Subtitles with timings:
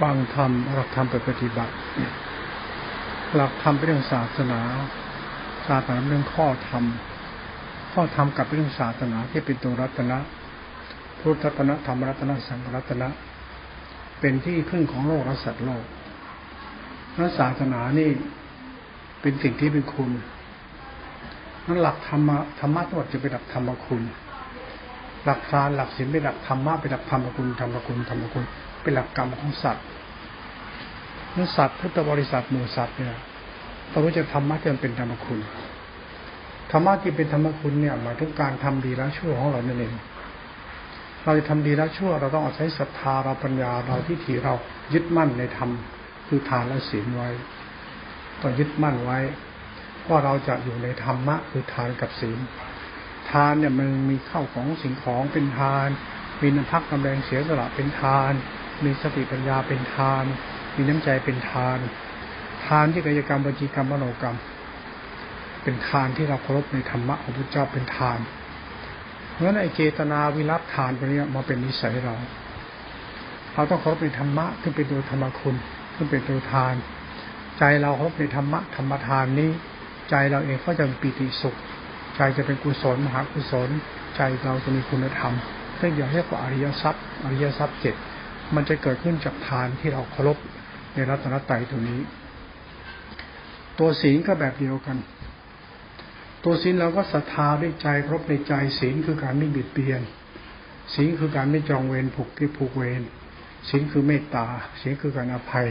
[0.00, 1.74] ฟังธรรมหลักธรรมไปปฏิบัติ
[3.34, 4.60] หลักธรรมเป็นเรื่องศาสนา
[5.66, 6.84] ศาสนาเป็นเรื่องข้อธรรม
[7.92, 10.18] ข้อธรรมกับเรื่องศาสนาที่เป็นตัวรัตนะ
[11.20, 13.08] พุทธรัตนะธรรมรัตนะสังรัตนะ
[14.20, 15.84] เป็นที่พึ่งของโลกและสัตว์โลก
[17.16, 18.10] นั้นศาสนานี่
[19.20, 20.10] เป็นสิ่งที่เป็นคุณ
[21.66, 24.02] นั้นหลักธรรมะธรรมะทั้งหมดจะเป็นหลักธรรมคุณ
[25.24, 28.44] หลักการหลักศีลเป็นหลักธรรมะเป็นหลักธรรมคุณธรรมคุณธรรมคุณ
[28.82, 29.84] เป็นหลักกรรมของสัตว์
[31.36, 33.16] นั่นสัตว์พุทธบริษัทหมู่สัตว์เนี่ย
[33.92, 35.40] ต้องรู้จักธรรมะที่มันเป็นธรรมคุณ
[36.70, 39.94] ธรรมะที่เป็นธรรมคุณเนี่ยหมายถึงการทำดีและชั่วของเรานั่นเอง
[41.24, 44.54] เราจะทำดีและชั่ว เราต้องเอาใช้ศรัทธาเราปัญญาเราที่ถีเรา
[44.92, 45.70] ยึดมั่นในธรรม
[46.28, 47.28] คือทานและศีลไว้
[48.40, 49.18] ต้องยึดมั่นไว้
[50.08, 52.38] ว่าเราจะอยู่ในธรรมะคือทานกับศีล
[53.30, 55.88] ทานเนี่ยมันมีเข้าของสิ่งของเป็นทาน
[56.42, 58.32] มีน้ำพักน้ำแรงเสียสละเป็นทาน
[58.84, 60.24] มีสติปัญญาเป็นทาน
[60.76, 61.78] มีน้ำใจเป็นทาน
[62.66, 64.36] ทานที่กายกรรมบัญชีกรรมมโนกรรม
[65.62, 68.18] เป็นทานที่เราเคารพในธรรมะของพระเจ้าเป็นทาน
[69.30, 72.16] เพราะฉะนั้นไอเจตนาวิรับทานตัวนี้มาเป็นนิสัยเรา
[73.54, 75.56] เราต้องเคารพในธรรมะที่เป็นตัวธรรมคุณ
[75.94, 76.74] ที่เป็นตัวทาน
[77.58, 79.50] ใจเราเคารพในธรรมะธรรมทานนี้
[80.10, 81.54] ใจเราเองก็จะมีปิติสุข
[82.16, 83.68] ใจจะเป็นกุศลมหากุศล
[84.16, 85.32] ใจเราจะมีคุณธรรม
[85.80, 87.94] ซึ่งอย่างเรียกว่าอริยทรัพย์อริยทรัพย์เจ็ด
[88.54, 90.38] มันจะเกิดขึ้นจากทานที่เราเคารพ
[90.94, 92.00] ในรัตนตรัยตรงนี้
[93.78, 94.96] ตัวศีลก็แบบเดียวกัน
[96.44, 100.00] ตัวศีลเราก็ศรัทธาด้วยใจครบในใจศีลคือการไม่บิดเบียน
[100.94, 103.02] ศีลคือการไม่จองเวรผูกที่ผูกเวร
[103.68, 104.46] ศีลคือเมตตา
[104.80, 105.68] ศีลคือการอภัย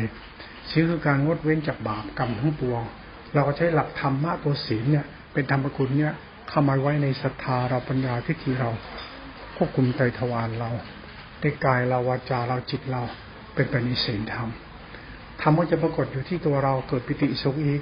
[0.71, 2.81] ศีลคือการงดเว้นจากบาปกรรมทั้งปวง
[3.33, 6.13] เราก็ใช้หลักธรรมะตัวศีลเนี่ย เป็นธรรมคุณเนี่ย
[6.49, 8.69] เข้ามาไว้ในศรัทธาเราปัญญาทิฏฐิเรา
[9.57, 10.71] ควบคุมใจทวารเรา
[11.41, 13.01] ได้กายเราวาจาเราจิตเรา
[13.53, 14.49] เป็นไปในศีลธรรม
[15.41, 17.81] ธรรมก็จะปรากฏอยู่ที่ตัวเราเกิดปิติสุขอีก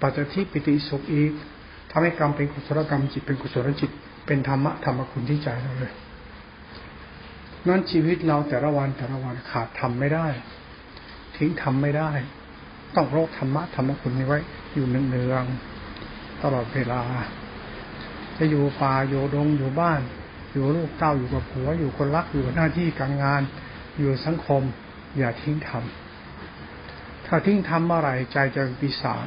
[0.00, 1.32] ปัจจทิปิติสุขอีก
[1.90, 3.90] ทำให้กรรมเป็นกุศลกรรมจิตเป็นกุศลจิต
[4.26, 5.92] เป็นธรรมะธรรมคุณที่ใจเราเลย
[7.66, 10.26] นั่นชีวิตเราแต่ละวันแต่ละวันขาดทำไม่ได้
[11.36, 12.10] ทิ้งทำไม่ได้
[12.94, 14.38] ต้องรบธรรมะธรรมคุณนี้ไว้
[14.74, 17.00] อยู่เนืองๆตลอดเวลา
[18.38, 20.00] จะอยู่ป่าอยู่ดงอยู่บ้าน
[20.56, 23.42] อยู่ลูกเต้าอยู่กับผัวอยู่คนรักอยู่หน้าที่การงาน
[23.98, 24.62] อยู่สังคม
[25.18, 29.26] อย่าทิ้งทำถ้าทิ้งทำเมื่อไรใจจะเป็นปีศาจ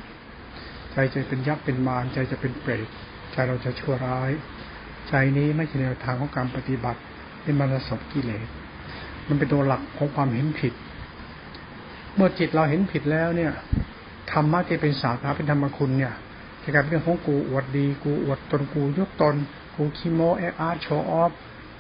[0.94, 2.88] ใจจะเป็นยักษ์เป็นมารใจจะเป็นเปรต
[3.31, 4.31] ใจเราจะชั่วร้าย
[5.07, 7.00] ใจนี้ไม่ใช่แนวทางของการปฏิบัติ
[7.44, 8.47] เป็นมรสพกิเลส
[9.28, 10.73] มันเป็นตัวหลักของความเห็นผิด
[12.16, 13.51] เมื่อจิตเราเห็นผิดแล้วเนี่ย
[14.31, 16.13] ธรรมะที่เป็นศาสนาเป็นธรรมคุณเนี่ย
[16.63, 19.35] จะกลายเป็นเรื่องของกูอวดดี กูอวดตนกูยกตน
[19.81, 21.31] กูคิโมเออาร์โชออฟ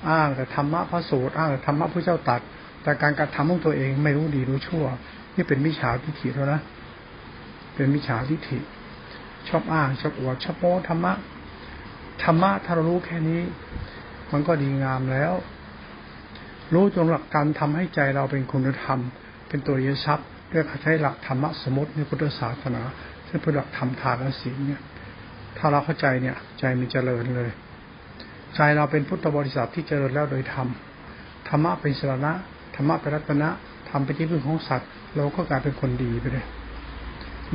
[0.09, 2.41] อ้างแต่ธรรมะพระสูตรอ้างแต่ธรรมะพระเจ้าตัด
[2.83, 4.85] แต่การกระทำของตัวเองไม่รู้ดีรู้ชั่ว
[5.35, 6.61] นี่เป็นมิจฉาทิฏฐิแล้วนะ
[7.75, 8.57] เป็นมิจฉาทิฏฐิ
[9.47, 11.13] ชอบอ้างชอบอวดชอบโม้ธรรมะ
[12.23, 13.41] ธรรมะถ้าเรารู้แค่นี้
[14.31, 15.33] มันก็ดีงามแล้ว
[16.73, 18.99] รู้จงหลักการทำให้ใจเราเป็นคุณธรรม
[19.47, 20.19] เป็นตัวเยชัพ
[20.51, 22.81] เรียกใช้หลักธรรมะสมมติในพุทธศาสนา
[23.27, 24.81] ซึ่งเป็นหลักธรรมทานและศีลเนี่ย
[25.57, 27.51] ถ้าเราเข้าใจเนี่ย ใจมันเจริญเลย
[28.55, 30.67] ใจเราเป็นพุทธบริษัทที่เจริญแล้วโดยธรรม
[31.47, 32.33] ธรรมะเป็นสาระ
[32.75, 33.49] ธรรมะเป็นรัตนะ
[33.89, 36.45] ธรรมเป็นที่พึ่งของสัตว์ เราก็กลายเป็นคนดีไปเลย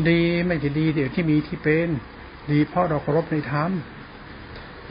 [0.09, 1.89] ดีไม่ใช่ดีเดี๋ยวที่มีที่เป็น
[2.51, 3.71] ดีเพราะเราเคารพในธรรม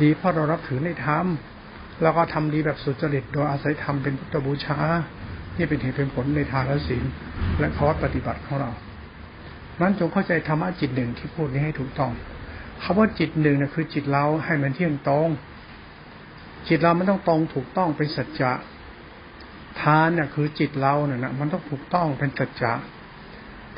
[0.01, 1.25] ดีเพราะเรารับถือในธรรม
[2.01, 4.77] แล้วก็ทำดีแบบสุจริตโดยอาศัยธรรมเป็นพุทธบูชา
[5.55, 7.03] ที่เป็นเหตุเป็นผลในทานและศีล
[7.59, 8.71] และข้อปฏิบัติของเรา
[9.81, 12.11] นั้นจงเข้าใจธรรมะจิตหนึ่งที่พูดนี้ให้ถูกต้อง
[12.83, 15.27] คาว่าจิตหนึ่งนะคือจิตเราให้มันเที่ยงตรง
[16.67, 18.51] จิตเรามันต้องตรงถูกต้องเป็นสัจจะ
[19.81, 22.73] ทานเนี่ยคือจิตเราเนี่ยนะมันต้องถูกต้องเป็นสัจจะ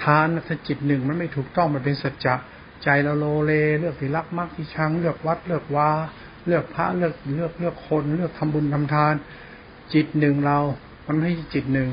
[0.03, 2.35] ทานถ้าจิตหนึ่งมันไม่ถูกต้องมันเป็นสัจจะ
[2.83, 5.89] ใจเราโลเล เลือกที่รักมากที่ชัง เลือกวัดเลือกวา
[6.45, 9.13] เลือกพระเลือกเลือกเลือกคน เลือกทำบุญทำทาน
[9.93, 10.59] จิตหนึ่งเรา
[11.07, 11.89] มันไม่ใช่จิตหนึ่ง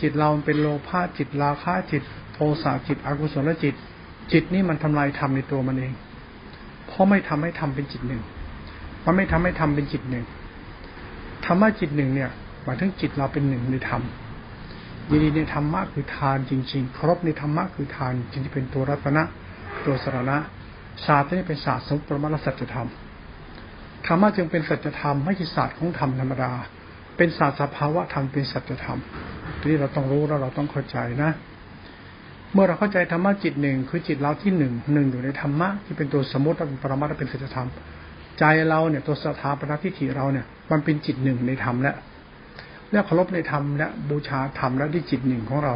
[0.00, 2.02] จิตเราเป็นโลภะจิตราคะจิต
[2.34, 3.74] โทสะจิตอกุศลจิต
[4.32, 5.92] จิตนี้มันทำลายธรรมในตัวมันเอง
[6.86, 8.22] เพราะไม่ทำให้ทำเป็นจิตหนึ่ง
[9.04, 10.24] มันไม่ทำให้ทำเป็นจิตหนึ่ง
[11.44, 12.30] ธรรมะจิตหนึ่งเนี่ย
[12.64, 14.02] หมายถึงจิตเราเป็นหนึ่งในธรรม
[15.10, 19.22] ยินดีในธรรมะคือทานจริง ๆ ครบในธรรมะคือทานจริงที่เป็นตัวรัตนะ
[19.84, 20.36] ตัวสารณะ
[21.06, 22.88] ศาสตร์นี้เป็นศาสตร์สมปรมาสัจธรรม
[24.06, 26.52] ธรรมะจึงเป็นสัจธรรมไม่ใช่ศาสตร์ของธรรมธรรมดา
[27.16, 28.98] เป็นศาสตร์สภาวะธรรมเป็นสัจธรรม
[29.58, 31.30] ทีนี้เราต้องรู้แล้วเราต้องเข้าใจนะ
[32.52, 37.68] เมื่อเราเข้าใจธรรมะจิตหนึ่งคือจิตเราที่หนึ่งหนึ่งอยู่ในธรรมะที่เป็นตัวสมมติเป็นปรมัตถ์เป็นสัจธรรม
[38.44, 41.96] ใจเราเนี่ยตัวสถาปนทิฏฐิเราเนี่ย มันเป็นจิตหนึ่งในธรรมแล้ว
[42.92, 45.74] และเคารพในธรรมและบูชาธรรมและด้วยจิตหนึ่งของเรา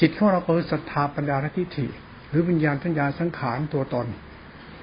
[0.00, 1.86] จิตของเราคือศรัทธาปัญญาทิฏฐิ
[2.30, 4.06] หรือวิญญาณทัญญาสังขารตัวตน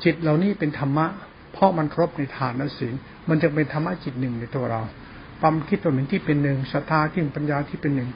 [0.03, 1.05] จิตเหล่านี้เป็นธรรมะ
[1.53, 2.93] เพราะมันครบในฐานและศีล
[3.29, 4.81] มันจะเป็นธรรมะจิตหนึ่งในตัวเรา
[5.41, 8.09] ความคิดตัวหนึ่งที่เป็นหนึ่งศรัทธาที่ปัญญาที่เป็นหนึ่ง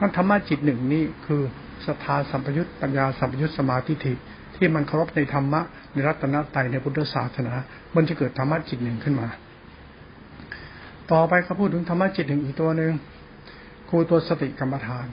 [0.00, 1.42] นั่นธรรมะจิตหนึ่งนี้คือ
[1.86, 4.14] ศรัทธาสัมปยุตปัญญาสัมปยุตสมาธิิที่
[4.56, 5.60] ที่มันเคารพในธรรมะ
[5.92, 7.54] ในรัตนตรัยในพุทธศาสนา
[7.94, 9.28] มันจะเกิดธรรมะจิตหนึ่งขึ้นมา
[11.12, 12.92] ต่อไปเขาพูดถึงธรรมะจิตหนึ่งอีกตัวหนึ่ง
[13.88, 15.06] คือตัวสติกรรมฐาน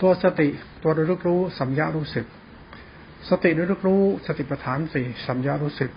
[0.00, 0.48] ตัวสติ
[0.82, 2.26] ตัวระลึกรู้สัมยารู้สึก
[3.28, 5.90] สติระลึกรู้สติปัฏฐานสี่สัมยารู้สึก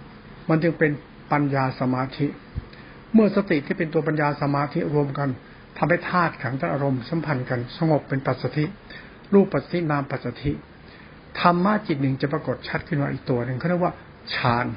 [0.50, 0.92] มันจึงเป็น
[1.32, 2.28] ปัญญาสมาธิ
[3.14, 5.30] เมื่อสติที่เป็นตัวปัญญาสมาธิรวมกัน
[5.78, 8.66] ทำให้ธาตุขันธ์อารมณ์สัมพันธ์กัน สงบเป็นปัจสถิ
[9.34, 10.52] รูปปัจสถินามปัจสถิ
[11.42, 13.94] ธรรมะจิตหนึ่งจะปรากฏชัดขึ้นมาอีกตัวหนึ่งเขาเรียกว่า
[14.36, 14.68] ฌาน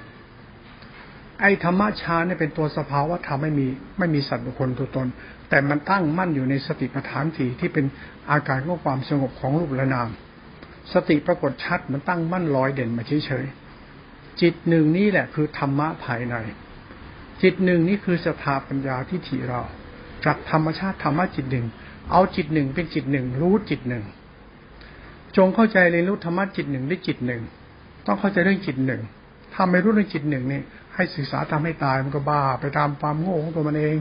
[1.40, 3.66] ไอ้ธรรมะฌานเนี่ยเป็นตัวสภาวะธรรมไม่มี
[3.98, 5.06] ไม่มีสัตว์บุคคลตัวตน
[5.48, 7.84] แต่มันตั้งมั่นอยู่ในสติปัฏฐานสี่ที่เป็น
[8.30, 10.08] อาการของความสงบของรูปและนาม
[10.92, 16.34] สติปรากฏชัดมันตั้งมั่นลอยเด่นมาเฉยๆจิตหนึ่งนี่แหละคือธรรมะภายใน
[17.42, 19.60] จิตหนึ่งนี่คือสถาปัญญาที่ถี่เรา
[20.24, 21.66] จากธรรมชาติธรรมะจิตหนึ่ง
[22.12, 24.04] เอาจิตหนึ่งเป็นจิตหนึ่งรู้จิตหนึ่ง
[25.36, 27.42] จงเข้าใจเรียนรู้ธรรมะจิตหนึ่งด้วยจิตหนึ่ง
[28.06, 29.00] ต้องเข้าใจเรื่องจิตหนึ่ง
[29.54, 30.60] ถ้าไม่รู้เรื่องจิตหนึ่งนี่
[30.94, 33.96] ให้ศึกษาทำให้ตายมันก็บ้า ไปตามความโง่ของตัวมันเอง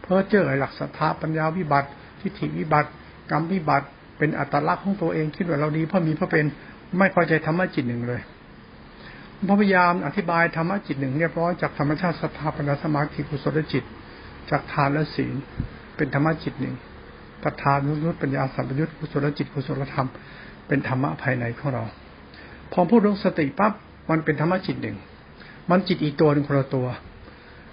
[0.00, 1.88] เพ้อเจ้อหลักศรัทธาปัญญาวิบัติ
[2.20, 2.88] ทิฏฐิวิบัติ
[3.30, 3.86] กรรมวิบัติ
[4.18, 6.44] เป็นอัตลักษณ์ของตัวเองคิดว่าเราดีเพราะมีเพราะเป็น
[6.98, 8.20] ไม่เข้าใจธรรมะจิตหนึ่งเลย
[9.60, 13.84] พยายามอธิบายธรรมะจิตหนึ่งเรียบร้อยจากธรรมชาติศรัทธาปัญญาสมาธิกุศลจิต
[14.50, 15.34] จากทานและศีล
[15.96, 16.74] เป็นธรรมะจิตหนึ่ง
[17.44, 20.08] ประธานนุตปัญญาสัมปยุตกุศลจิตกุศลธรรม
[20.68, 21.84] เป็นธรรมะภายในของเรา
[22.72, 23.72] พอพูดเรื่องสติปั๊บ
[24.10, 24.96] มันเป็นธรรมะจิตหนึ่ง
[25.70, 26.86] มันจิตอีกตัวหนึ่งคนละตัว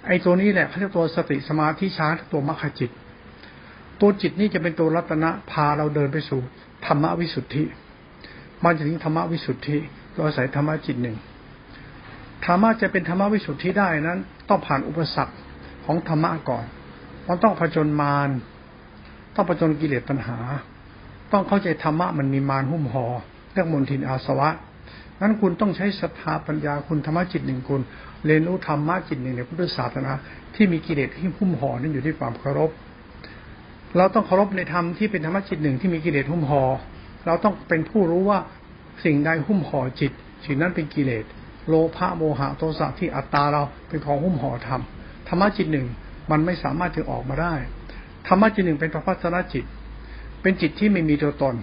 [0.06, 2.90] ไอ้ตัวนี้แหละเขาเรียกตัวสติสมาธิชาตัวมรรคจิต
[4.00, 6.40] ตัวจิตนี่จะเป็นตัวรัตนะพาเราเดินไปสู่
[6.86, 7.64] ธรรมวิสุทธิ
[8.64, 9.78] มันจะถึงธรรมวิสุทธิ
[10.12, 11.16] โดยอาศัยธรรมะจิตหนึ่ง
[12.44, 14.18] ธรรมะจะเป็นธรรมวิสุทธิได้นั้น
[14.48, 15.34] ต้องผ่านอุปสรรค
[15.84, 16.64] ของธรรมะก่อน
[17.28, 18.30] มันต้องผจญมาร
[19.34, 20.38] ต้องผจญกิเลสตัณหา
[21.34, 23.06] ต้องเข้าใจธรรมะมันมีมารหุ้มห่อ
[23.52, 24.48] เรื่องมนทินอาสวะ
[25.20, 27.80] นั้นคุณต้องใช้ศรัทธาปัญญาคุณธรรมะจิตหนึ่งคุณ
[28.26, 30.12] เรียนรู้ธรรมะจิตหนึ่งในพุทธศาสนา
[30.54, 32.70] ที่มีกิเลสที่หุ้มห่อนั้นอยู่ที่ความเคารพ
[33.96, 36.62] เราต้องเคารพในธรรมที่เป็นธรรมะจิตหนึ่งที่มีกิเลสหุ้มห่อ
[37.26, 38.38] เราต้องเป็นผู้รู้ว่า
[39.04, 40.12] สิ่งใดหุ้มห่อจิต
[40.44, 41.24] สิ่งนั้นเป็นกิเลส
[41.68, 44.82] โลภะโมหะโทสะที่อัตตาเราเป็นของหุ้มห่อธรรม
[45.28, 45.86] ธรรมะจิตหนึ่ง
[46.30, 47.54] มันไม่สามารถจะออกมาได้
[48.26, 49.64] ธรรมะจิตหนึ่งเป็นพระพัฒนจิต
[50.44, 51.54] เป็นจิตที่ไม่มีตัวตน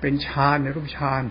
[0.00, 1.22] เป็นฌานในรูปฌาน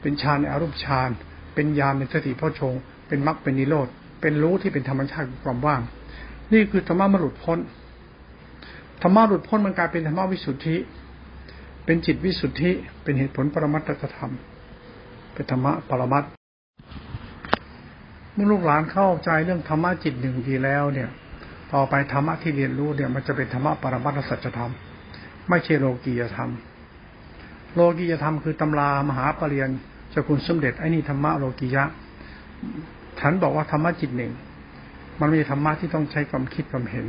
[0.00, 1.10] เป็นฌานในอรูปฌาน
[1.54, 2.74] เป็นญาณในสติพ่อชง
[3.08, 3.88] เป็นมรรคเป็นนิโรธ
[4.20, 5.80] เป็นรู้ที่เป็นธรรมชาติความว่าง
[6.52, 7.58] นี่คือธรรมะมรุดพ้น
[9.02, 10.76] ธรรมะหลุดพ้นมันกลายเป็นธรรมะวิสุทธิ
[11.84, 12.70] เป็นจิตวิสุทธิ
[13.02, 14.32] เป็นเหตุผลปรมัตถธรรม
[15.34, 16.24] เป็นธรรมะปรมัต
[18.32, 21.08] เมื่อลูกหลานเข้าใจเรื่องธรรมะจิตหนึ่งดีแล้วเนี่ย
[21.72, 24.72] ต่อไปธรรมะที่เรียนรู้เนี่ยมันจะเป็นธรรมะปรมัตถสัจธรรม
[25.48, 26.50] ไม่ใช่โลกียธรรม
[27.74, 29.68] โลกียธรรมคือตำรามหาปรริญญา
[30.12, 31.84] จ้าคุณสมเด็จไอ้นี่ธรรมะโลกียะ
[33.20, 34.32] ฉันบอกว่าธรรมะจิตหนึ่ง
[35.20, 37.06] มันไม่ใช่ธรรมะที่ต้องใช้ความคิดความเห็น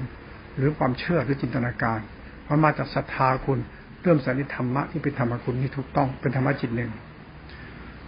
[0.58, 2.00] หรือความเชื่อหรือจินตนาการ
[2.48, 3.60] มันมาจากศรัทธาคุณ
[4.02, 6.92] เริ่มสันนิธรรมะที่เป็นธรรมคุณที่ถูกต้องเป็นธรรมะจิตหนึ่ง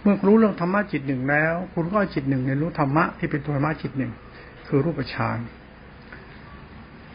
[0.02, 4.12] เมื่อรู้เรื่องธรรมะจิตหนึ่งแล้ว คุณก็จิตหนึ่งในรู้ธรรมะที่เป็นตัวธรรมะจิตหนึ่ง
[4.68, 5.38] คือรูปฌาน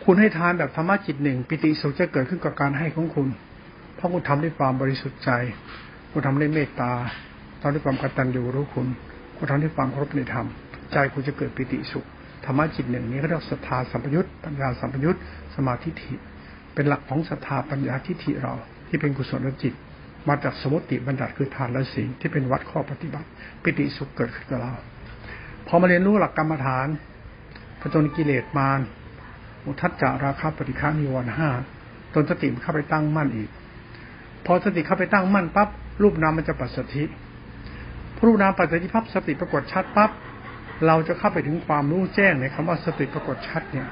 [0.08, 3.28] คุณให้ทานแบบธรรมะจิตหนึ่งปิติสุขจะเกิดขึ้นกับการให้ของคุณ
[3.96, 5.30] เพราะคุณทำด้วยความบริสุทธิ์ใจ
[6.12, 6.92] คุณทำด้วยเมตตา
[7.62, 8.88] ทำด้วยความกตัญญูรู้คุณ
[9.38, 10.48] คุณทำด้วยความเคารพในธรรม
[10.92, 12.06] ใจคุณจะเกิดปิติสุข
[12.46, 15.18] ธรรมะจิตหนึ่งนี้เขาเรียกศรัทธาสัมปยุตปัญญาสัมปยุต
[15.56, 16.16] สมาธิิ
[16.74, 18.54] เป็นหลักของศรัทธาปัญญาทิฏฐิเรา
[18.88, 19.74] ที่เป็นกุศลจิต
[20.28, 23.28] มาจากสมุติบัญญัติคือทานและศีลที่เป็นวัดข้อปฏิบัติ
[23.64, 24.74] ปิติสุขเกิดขึ้นกับเรา
[25.68, 26.88] พอมาเรียนรู้หลักกรรมฐาน
[27.82, 28.80] ผจญกิเลสมาร
[29.68, 31.50] อุทัศจาราคาปฏิฆานิวรณ์ห้า
[32.14, 33.50] ตนสติเข้าไปตั้งมั่นอีก
[34.46, 35.70] พอสติเข้าไปตั้งมั่นปั๊บ
[36.04, 37.04] รูปนามมันจะปัสสธิ
[38.26, 40.12] รูปนามปัสสธิพับสติปรากฏชัดปั๊บ
[40.88, 43.88] เราจะเข้าไปถึงความรู้แจ้งในคำว่าสติปรากฏชัดเนี่ย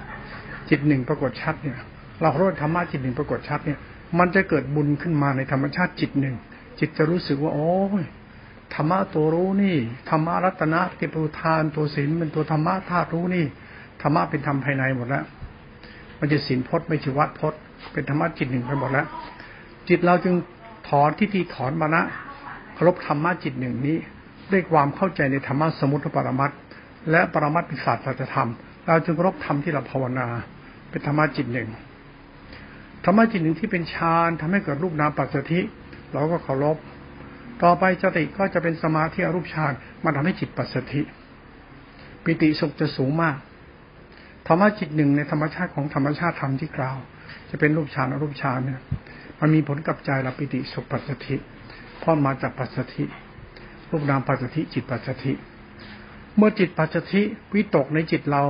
[0.70, 1.78] จิตหนึ่งปรากฏชัดเนี่ย
[2.22, 3.80] เรารู้ธรรมะจิตหนึ่งปรากฏชัดเนี่ย
[4.20, 6.36] มันจะเกิดบุญขึ้นมาในธรรมชาติจิตหนึ่ง
[6.80, 8.04] จิตจะรู้สึกว่าโอ้ย
[8.74, 9.78] ธรรมะตัวรู้นี่
[10.10, 13.46] ธรรมะรัตนะที่เป็นทานตัวศีลเป็นตัวธรรมะธาตุรู้นี่
[14.02, 15.26] ธรรมะเป็นธรรมภายในหมดแล้ว
[16.26, 17.60] มันจะสินพจน์ไม่ใช่วัดพจน์
[17.94, 19.08] เป็นธรรมะจิตหนึ่งไปหมดแล้ว
[19.90, 20.36] จิตเราจึง
[20.90, 22.04] ถอนที่ที่ถอนมานะ
[22.78, 23.98] ครบธรรมะจิตหนึ่งนี้
[24.52, 26.52] ด้วยความเข้าใจในธรรมะสมุทรปรมัต
[27.12, 28.50] และปรมัตเป็นศาสตร์สัจธรรม
[28.88, 30.28] เราจึงรบธรรมที่เราภาวนา
[30.90, 31.70] เป็นธรรมะจิตหนึ่ง
[33.06, 35.60] ธรรมะจิตหนึ่งที่เป็นฌานทำให้เกิดรูปนามปัจจธิ
[36.14, 36.78] เราก็เคารพ
[37.64, 41.02] ต่อไปสติก็จะเป็นสมาธิอรูปฌานมันทำให้จิตปัจจธิ
[42.24, 43.38] ปิติสุขจะสูงมาก
[44.48, 46.98] ธรรมะจิตหนึ่งในธรรมชาติของธรรมชาติธรรมที่กล่าว
[47.50, 48.82] จะเป็นรูปฌานอรูปฌานเนี่ย
[49.40, 51.36] มันมีผลกับใจเราปิติสุขปัจจธิ
[52.02, 53.04] พราะมาจากปัจจธิ
[53.90, 55.34] รูปนามปัจจธิจิตปัจจธิ
[56.38, 57.22] เมื่อจิตปัจจธิ
[57.54, 58.44] วิตกในจิตเรา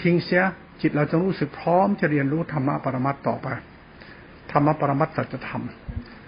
[0.00, 0.42] ทิ้งเสีย
[0.82, 3.48] จิตเราจะรู้สึกพร้อมจะเรียนรู้ธรรมะปรมัตต่อไป
[4.52, 5.62] ธรรมะปรมัตสัจธรรม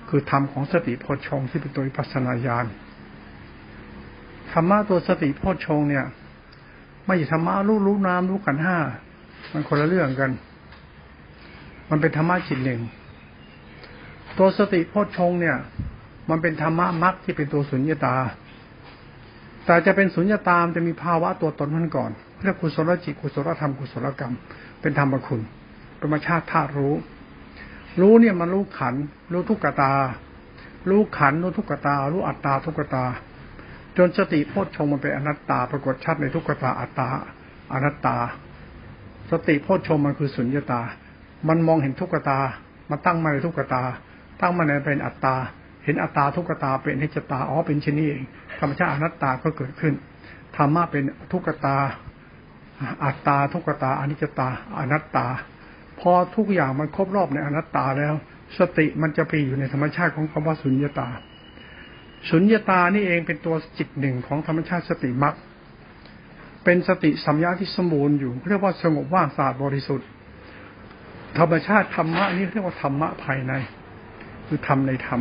[0.09, 2.67] คือธรรมของสติโพชงที่เป็นตัวปัสนาญาณ
[4.53, 6.05] ธรรมะตัวสติโพชงเนี่ย
[7.07, 8.79] ไม่ใช่ธรรมะรู้รู้น้ำรู้กันห้า
[9.53, 10.31] มันคนละเรื่องกัน
[11.91, 12.81] มันเป็นธรรมะจิตหนึ่ง
[14.39, 15.57] ตัวสติโพชฌงเนี่ย
[16.31, 18.17] มันเป็นธรรมะมรรคที่เป็นตัวสุญญตา
[19.67, 22.11] แต่จะเป็นสุญญตามจะมีภาวะตัวตนมันก่อน
[22.43, 24.35] เรียกกุศลจิตกุศลธรรมกุศลกรรม
[24.81, 25.41] เป็นธรรมคุณ
[25.99, 26.95] เป็นมชาติธาตุรู้
[28.01, 28.95] รู้เนี่ยมันรู้ขัน
[29.33, 29.93] รู้ทุกขตา
[30.89, 33.05] รู้ขันรู้ทุกขตา รู้อัตตาทุกขตา
[33.97, 37.09] จนสติโพชฌงมันเป็นอนัตตา ปรากฏชัดในทุกขตาอัตตา
[37.73, 38.17] อนัตตา
[39.31, 40.81] สติโพชฌงมันคือสุญญตา
[41.49, 42.39] มันมองเห็นทุกขตา
[42.91, 43.83] มันตั้งมาในทุกขตา
[44.41, 45.35] ตั้งมาในเป็นอัตตา
[45.85, 48.23] เห็นอัตตาทุกขตาเป็นนิจตา อ๋อ เป็นชนิดเอง
[48.61, 49.95] ธรรมชาติอนัตตาก็เกิดขึ้น
[50.57, 51.77] ธรรมะเป็นทุกขตา
[53.05, 55.27] อัตตาทุกตาอนิจตา อนัตตา
[56.01, 58.15] พอทุกอย่างมันครบรอบในอนัตตาแล้ว
[58.59, 61.09] สติมันจะไปอยู่ในธรรมชาติของคำว่าสุญญตา
[62.31, 65.35] สุญญตานี่เองเป็นตัวจิตหนึ่งของธรรมชาติสติมัก
[66.65, 70.09] เป็นสติสัมยาที่สมบูรณ์อยู่เรียกว่าสงบว่างสะอาดบริสุทธิ์
[71.39, 73.53] ธรรมชาติธรรมะนี่เรียกว่าธรรมะภายใน
[74.47, 75.21] คือธรรมในธรรม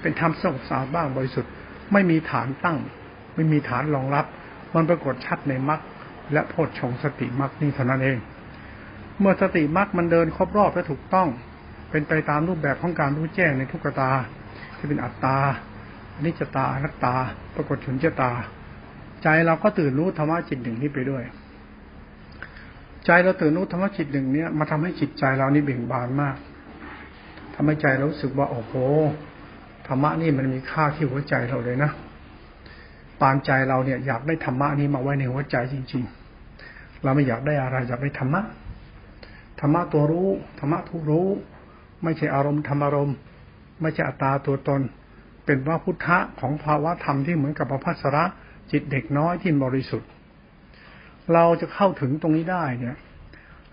[0.00, 1.50] เป็นธรรมสงบสะอาดบ้างบริสุทธิ์
[1.92, 2.78] ไม่มีฐานตั้ง
[3.34, 4.26] ไม่มีฐานรองรับ
[4.74, 5.80] มันปรากฏชัดในมรรค
[6.32, 8.18] และโพชฌงสติมรรคนี่เท่านั้นเอง
[9.18, 11.28] เมื่อสติมรรคมันเดินครบรอบและถูกต้อง
[11.90, 14.10] เป็นไปตามรูปแบบของการรู้แจ้งในทุกตา
[14.76, 15.36] ที่เป็นอัตตา
[16.16, 17.14] อนิจจตาอนัตตา
[17.54, 18.30] ปรากฏฉุนเจตา
[19.22, 21.24] ใจเราก็ตื่นรู้ธรรมะจิตหนึ่งนี้ไปด้วย
[23.06, 26.36] ใจเราตื่นรู้ธรรมะจิตหนึ่งเนี้ยมาทำให้จิตใจเรานี่เบ่งบานมาก
[27.54, 28.72] ทำให้ใจเราสึกว่าโอ้โห
[29.86, 31.90] ธรรมะนี่มันมีค่าที่หัวใจเราเลยนะ
[33.20, 36.04] ปานใจเราเนี่ยอยากได้ธรรมะนี้มาไว้ในหัวใจจริง
[36.52, 38.42] ๆ เราไม่อยากได้อะไรอยากได้ธรรมะ
[39.60, 41.28] ธรรมะตัวรู้ธรรมะทุรู้
[42.02, 43.16] ไม่ใช่อารมณ์ธรรมอารมณ์
[43.80, 44.80] ไม่ใช่อัตตาตัวตน
[45.44, 48.24] เป็นว่าพุทธะของภาวะธรรมที่เหมือนกับพระพัสระ
[48.72, 50.10] จิตเด็กน้อยที่บริสุทธิ์
[51.34, 52.96] เราจะเข้าถึงตรงนี้ได้เนี่ย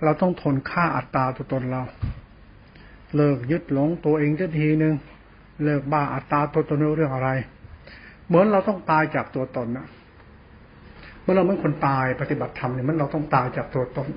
[0.03, 1.83] เราต้องทนค่าอัตตาตัวตนเรา
[3.15, 4.93] เลิกยึดหลงตัวเองทีหนึ่ง
[5.63, 7.29] เลิกบ้าอัตตาตัวตนเรื่องอะไร
[8.27, 9.87] เหมือนเราต้องตายจากตัวตนนะ
[11.21, 14.09] เมื่อเราเหมือนคนตายปฏิบัติธรรมเนี่ยมันเราต้องตายจากตัวตน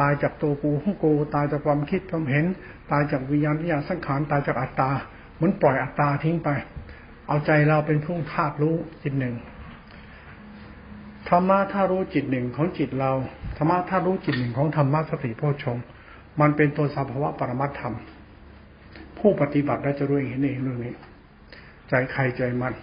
[0.00, 2.44] ตายจากตัวกูของกูตายจากความคิดความเห็น
[2.90, 4.90] ตายจากวิญญาณวิญญาณสังขารตายจากอัตตา
[5.34, 6.48] เหมือนปล่อยอัตตาทิ้งไป
[7.28, 9.34] เอาใจเราเป็นผู้ธาตุรู้จิตหนึ่ง
[11.28, 13.12] ธรรมะถ้ารู้จิตหนึ่งของจิตเรา
[13.56, 15.78] ธรรมะถ้ารู้จิตหนึ่งของธรรมะสติโพชฌง
[16.40, 17.94] มันเป็นตัวสภาวะปรมัตธรรม
[19.18, 20.94] ผู้ปฏิบัติได้จะรู้เห็นเองเรื่องนี้
[21.88, 22.74] ใจใครใจมัน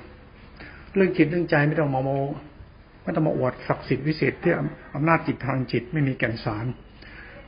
[0.95, 2.09] เรื่องจิตเรื่องใจไม่ต้องมาโม
[3.03, 4.53] ไม่ต้องมาอวดศักดิ์สิทธิ์วิเศษที่
[4.95, 6.65] อำนาจจิตทางจิตไม่มีแก่นสาร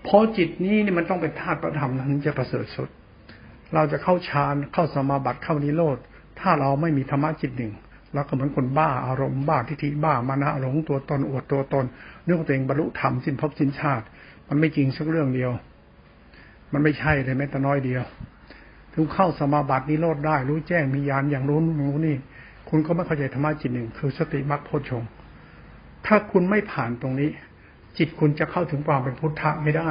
[0.03, 2.89] เพราะจิตนี้นี่มันต้องเป็นธาตุประธรรมนั้นจะประเสริฐสุด
[3.73, 5.97] เราจะเข้าฌานเข้าสมาบัติเข้านิโรธ
[6.39, 7.73] ถ้าเราไม่มีธรรมะจิตหนึ่ง
[8.15, 11.85] เราก็เหมือนคนบ้าอารมณ์บ้าทิฏฐิบ้ามานะหลงตัวตนอวดตัวตน
[12.25, 14.05] เรื่องตัวเองบรรลุธรรมสิ้นภพสิ้นชาติ
[14.47, 15.51] มันไม่จริงสักเรื่องเดียว
[16.73, 18.03] มันไม่ใช่เลยแม้แต่น้อยเดียว
[18.93, 22.17] ถึงเข้าสมาบัตินิโรธได้ รู้แจ้งมีญาณอย่างรู้นู้นี่
[22.69, 25.03] คุณก็ไม่เข้าใจธรรมะจิตหนึ่ง คือสติมรรคโพชง
[26.05, 27.29] ถ้าคุณไม่ผ่านตรงนี้
[27.97, 29.89] จิตคุณจะเข้าถึงความเป็นพุทธะไม่ได้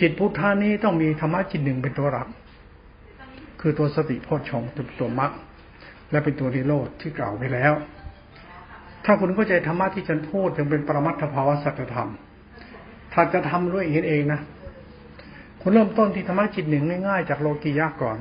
[0.00, 2.28] จิตพุทธานี้ต้องมีธรรมะจิตหนึ่งเป็นตัวหลัก
[3.60, 5.32] คือตัวสติโพชงเป็นตัวมรรค
[6.10, 7.72] และเป็นตัวนิโรธที่กล่าวไปแล้ว
[9.04, 12.10] ถ้าคุณเข้าใจธรรมะที่ฉันพูดจึงเป็นปรมัตถภาวะสัจธรรม
[13.12, 14.40] ถ้าจะทำด้วยเห็นเองนะ
[15.60, 18.18] คุณเริ่มต้นที่ธรรมะจิตหนึ่งง่ายๆจากโลกียะก่อน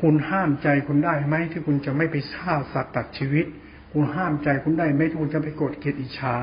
[0.00, 3.46] คุณห้ามใจคุณได้ไหมที่คุณจะไม่ไปฆ่าสัตว์ตัดชีวิต
[3.92, 6.36] คุณห้ามใจคุณได้ไหมที่คุณจะไปโกดเกลียดอิจฉา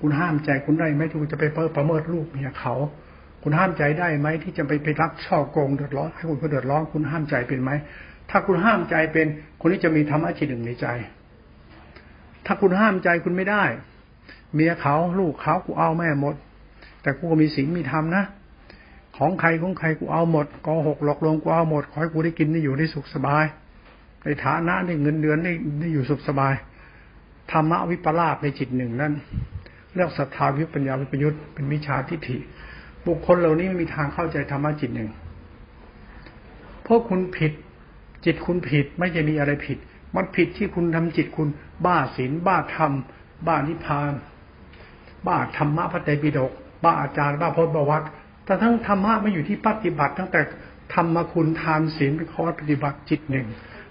[0.00, 2.74] คุณห้ามใจคุณได้ไหมที่คุณจะไปเปิดประเมิดลูกเมียเขา
[3.42, 7.70] คุณห้ามใจได้ไหมที่จะไปไปรักช่อโกงเดือดร้อนให้คุณเขาเดือดร้อนคุณห้ามใจเป็นไหม
[8.30, 9.26] ถ้าคุณห้ามใจเป็น
[9.60, 10.86] คนนี้จะมีธรรมะจิตหนึ่งในใจ
[12.46, 13.64] ถ้าคุณห้ามใจคุณไม่ได้
[14.54, 16.34] เมียเขาลูกเขากูเอาแม่หมด
[17.02, 18.24] แต่กูก็มีศีลมีธรรมนะ
[19.16, 23.44] ของใครของใครกูเอาหมดกอหกหลอกลวงกูเอาหมดขอให้กูได้กินได้อยู่ได้สุขสบาย
[24.24, 26.54] ในฐานะได้เงินเดือนได้ได้อยู่สุขสบาย
[27.52, 29.12] ธรรมะวิปลาสในจิตหนึ่งนั้น
[29.94, 32.36] เรียกศรัทธาวิปัญญาวิปยุทธ์เป็นวิชาทิฏฐิ
[33.06, 35.10] บุคคลเหล่านี้ไม่มีทางเข้าใจธรรมะจิตหนึ่ง
[36.82, 37.52] เพราะคุณผิด
[38.24, 39.78] จิตคุณผิดไม่จะมีอะไรผิด
[40.14, 41.48] มันผิดที่คุณทำจิตคุณ
[41.86, 42.92] บ้าศีลบ้าธรรม
[43.46, 44.12] บ้านิพพาน
[45.26, 46.52] บ้าธรรมะพระไตรปิฎก
[46.84, 48.02] บ้าอาจารย์บ้าพจน์บวัต
[48.44, 50.40] แต่ทั้งธรรมะไม่อยู่ที่ปฏิบัติ ตั้งแต่
[50.94, 53.46] ธรรมคุณทานศีลเป็นข้อปฏิบัติจิตหนึ่ง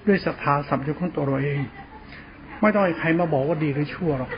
[0.08, 1.62] ด้วยศรัทธาสัมผัสของตัวเราเอง
[2.60, 4.32] ไม่ต้องให้ใครมาบอกว่าดีหรือชั่วหรอก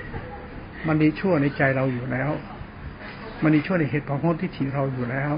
[0.87, 2.31] มันดีชั่วในใจเราอยู่แล้ว
[3.43, 5.33] มันดีชั่วในเหตุผลของที่ถีเราอยู่แล้ว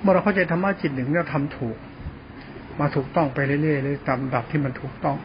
[0.00, 1.76] เมื่อเราเข้าใจธรรมะจิตหนึ่งเราทำถูก
[2.80, 5.16] มาถูกต้องไปเรื่อยๆเลยตามดับที่มันถูกต้อง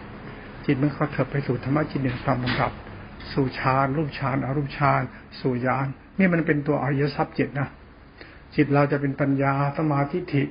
[0.66, 2.72] จิตมันเขาเถิบไปสู่ธรรมะจิตหนึ่งตามลำดับ
[3.34, 5.02] สู่ฌานรูปฌานอรูปฌาน
[5.42, 7.68] สู่ญาณนี่มันเป็นตัวอริยทรัพย์จิตนะ
[8.56, 10.44] จิตเราจะเป็นปัญญาสมาธิิ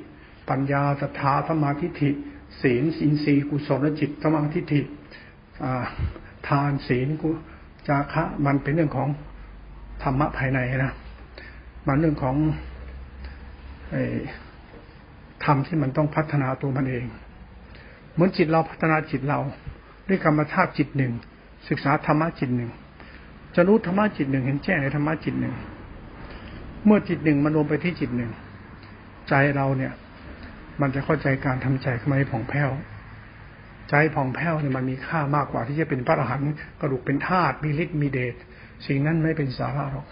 [0.50, 2.11] ปัญญาตถาสมาธิิ
[2.62, 4.80] ศีลสินสีกุศลจิตสมาธิิ
[6.49, 7.30] ทานศีลกุ
[7.88, 9.09] จาคะมันเป็นเรื่องของ
[10.02, 10.92] ธรรมะภายในนะ
[11.87, 12.37] มันเรื่องของ
[15.44, 17.06] ธรรมที่มันต้องพัฒนาตัวมันเอง
[18.12, 19.38] เหมือนจิตเราพัฒนาจิตเรา
[20.09, 21.12] ด้วยกรรมธาตุจิตหนึ่ง
[21.68, 22.70] ศึกษาธรรมะจิตหนึ่ง
[23.54, 25.54] จะรู้ธรรมะจิตหนึ่งเห็นแจ้งในธรรมะจิตหนึ่ง
[26.85, 28.30] เมื่อจิตหนึ่งมันรวมไปที่จิตหนึ่ง
[29.28, 29.92] ใจเราเนี่ย
[30.80, 32.70] มันจะเข้าใจการทำใจขึ้นมาให้ผ่องแผ้ว
[33.90, 36.47] ใจผ่องแผ้วเนี่ยมันมีค่ามากกว่าที่จะเป็นพระอรหันต์
[36.80, 38.35] กระดูกเป็นธาตุมีฤทธิ์มีเดช
[38.87, 40.06] สิ่งนั้นไม่เป็นสาระหรอก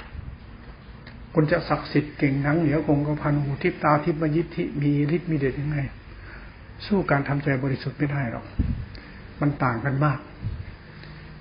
[1.35, 5.79] คุณจะศักดิ์สิทธิ์เก่งนังเหนียวคงกระพันหูทิพตาทิพมยิทธิมีฤทธิ์มีเดชยังไง
[6.87, 8.45] สู้การทำใจบริสุทธิ์ไม่ได้หรอก
[9.41, 10.19] มันต่างกันมาก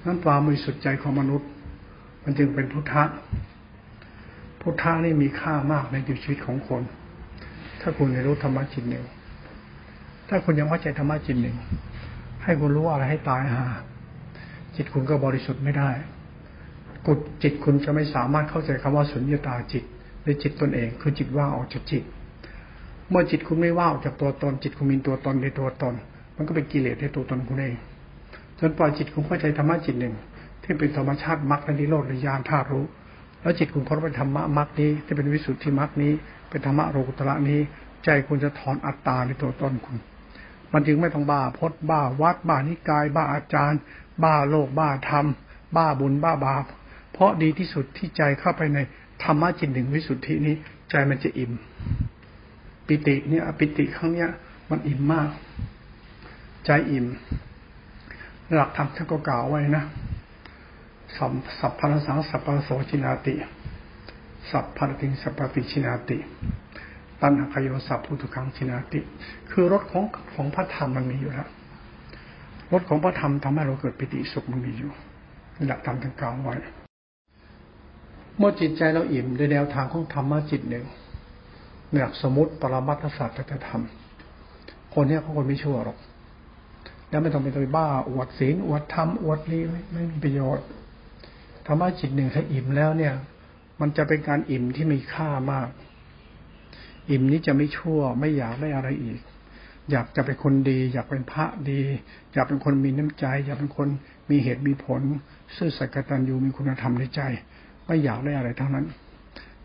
[0.05, 1.49] นั้นความบริสุทธิ์ใจของมนุษย์
[2.23, 3.03] มันจึงเป็นพุทธะ
[4.61, 6.81] พุทธะนี่มีค่ามากในชีวิตของคน
[7.81, 9.05] ถ้าคุณได้รู้ธรรมะจิตหนึ่ง
[10.29, 11.55] ถ้าคุณยังว่าใจธรรมะจิตหนึ่ง
[12.43, 13.65] ให้คุณรู้อะไรให้ตายหา
[14.75, 15.89] จิตคุณก็บริสุทธิ์ไม่ได้
[17.07, 19.83] กุดจิตคุณจะไม่สามารถเข้าใจคำว่าสุญญตาจิต
[20.23, 22.03] ในจิตตนเองคือจิตว่างออกจากจิต
[23.09, 25.93] เมื่อจิตคุณไม่ว่างออกจากตัวตน จิตคุณมีตัวตนในตัวตน
[26.35, 27.75] มันก็เป็นกิเลสในตัวตนคุณเอง
[28.59, 30.15] จนปล่อยจิตคุณเข้าใจธรรมะจิตหนึ่ง
[30.63, 32.85] ที่เป็นธรรมชาติมรรคและนิโรธและญาณธาตุรู้
[33.41, 36.13] แล้วจิตคุณเขาเป็นธรรมะมรรคนี้ที่เป็นวิสุทธิมรรคนี้
[36.49, 37.59] เป็นธรรมะโลกุตระนี้
[38.03, 39.97] ใจคุณจะถอนอัตตาในตัวตนคุณ
[40.73, 43.79] มันจึงไม่ต้องบ้าพดบ้าวัดบ้านิกาย บ้าอาจารย์
[44.23, 45.25] บ้าโลกบ้าธรรม
[45.75, 46.65] บ้าบุญบ้าบาป
[47.17, 48.79] เพราะดีที่สุดที่ใจเข้าไปใน
[49.23, 50.55] ธรรมะจิตหนึ่งวิสุทธินี้
[50.89, 51.51] ใจมันจะอิ่ม
[52.87, 54.29] ปิติเนี่ยปิติครั้งเนี้ย
[54.69, 55.29] มันอิ่มมาก
[56.65, 57.05] ใจอิ่ม
[58.53, 59.83] หลักธรรมท่านก็กล่าวไว้นะ
[61.17, 63.33] สัมสัพพะสังสัพพะโสชินาติ
[64.51, 66.17] สัพพะติงสัพพติชินาติ
[67.21, 68.99] ตัณหคโยสัพพุทุขังชินาติ
[69.51, 70.03] คือรถของ
[70.33, 71.49] ของพระธรรมมันมีอยู่แล้ว
[72.71, 74.91] รถของพระธรรมทำให้เราเกิดปิติสุขมันมีอยู่
[75.67, 76.57] หลักธรรมทั้งกล่าวไว้
[78.37, 80.85] เมื่อจิตใจเราอิ่มในแนวทางของธรรมะจิตหนึ่ง
[81.89, 83.83] เนือสมมติปรมัตถศาสตรธรรม
[84.93, 85.97] คนเนี้ยเขาคนไม่ชั่วหรอก
[87.09, 90.65] แล้วไม่ต้องไปตัวบ้า อวดศีลอวดธรรมอวดนี้ไม่ไม่มีประโยชน์
[91.67, 93.13] ธรรมะจิตหนึ่งถ้าอิ่มแล้วเนี่ย
[93.81, 95.67] มันจะเป็นการอิ่มที่มีค่ามาก
[97.09, 99.19] อิ่มนี้จะไม่ชั่ว ไม่อยากได้อะไรอีก
[99.91, 101.81] อยากจะเป็นคนดี อยากเป็นพระดี
[102.33, 103.87] อยากเป็นคนมีน้ำใจ อยากเป็นคน
[104.29, 105.01] มีเหตุมีผล
[105.55, 107.21] ซื่อสัตย์กตัญญูมีคุณธรรมในใจ
[107.87, 108.85] ไม่อยากได้อะไรทั้งนั้น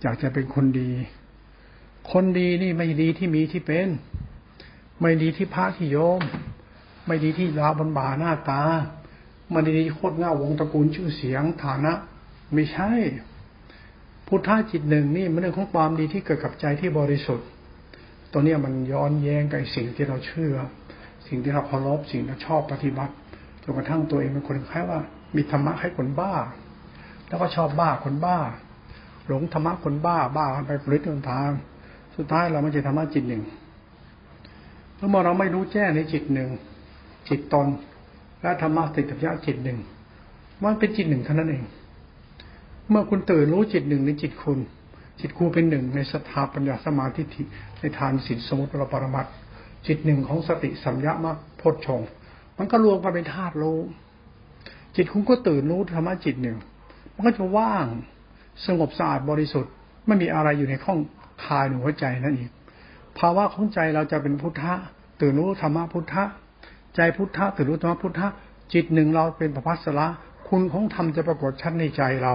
[0.02, 0.90] อยากจะเป็นคนดี
[2.12, 3.88] คนดีนี่ไม่ดีที่มีที่เป็น
[5.00, 6.20] ไม่ดีที่พระที่โยม
[7.06, 8.62] ไม่ดีที่ลาบนบ่าหน้าตา
[9.50, 11.92] ไม่ดีโคตรเงาวงตระกูลชื่อเสียงฐานะ
[12.52, 12.90] ไม่ใช่
[14.26, 17.46] พุทธะจิตหนึ่งนี่มันเรื่องของความดีที่เกิดกับใจที่บริสุทธิ์
[18.32, 20.54] ตัวนี้มันย้อนแย้งกับสิ่งที่เราเชื่อ
[21.28, 23.14] สิ่งที่เราเคารพสิ่งที่เราชอบปฏิบัติ
[23.62, 25.00] จนกระทั่งตัวเองเป็นคนคล้ายว่า
[25.36, 26.34] มีธรรมะให้คนบ้า
[27.32, 28.38] แล้วก็ชอบบ้าคนบ้า
[29.26, 31.50] หลงธรรมะคนบ้าบ้าไปปริศทาง
[32.16, 33.42] สุดท้ายเราไม่ใช่ธรรมะจิตหนึ่ง
[35.10, 36.50] เมื่อเราไม่รู้แจ้งในจิตหนึ่ง
[37.28, 37.68] จิตตน
[38.42, 39.78] และธรรมะติดกับยะจิตหนึ่ง
[40.62, 41.64] มันเป็นจิตหนึ่งเท่านั้นเอง
[42.90, 44.58] เมื่อคุณตื่นรู้จิตหนึ่งในจิตคุณ
[45.20, 47.42] จิตคูเป็นหนึ่งในสถาปัญญาสมาธิิ
[47.80, 49.26] ในทานศีลสมุติรปรมัต
[49.86, 52.00] จิตหนึ่งของสติสัมยามรรคพชง
[52.58, 53.80] มันก็รวมกันเป็นธาตุรู้
[54.96, 56.58] จิตคุณก็ตื่นรู้ธรรมะจิตหนึ่ง
[57.24, 57.86] มันก็จะว่าง
[58.66, 59.72] สงบสะอาดบริสุทธิ์
[60.06, 60.98] ไม่มีอะไรอยู่ในข้อง
[61.44, 62.50] คายหนูหัวใจนั่นเอง
[63.18, 64.72] ภาวะของใจเราจะเป็นพุทธะ
[65.20, 66.24] ตื่นรู้ธรรมะพุทธะ
[66.96, 68.28] ใจพุทธะตื่นรู้ธรรมะพุทธะ
[68.72, 70.06] จิตหนึ่งเราเป็นประพัสละ
[70.48, 72.34] คุณของธรรมจะปรากฏชัดในใจเรา